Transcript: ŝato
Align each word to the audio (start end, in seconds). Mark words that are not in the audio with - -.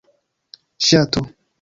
ŝato 0.87 1.25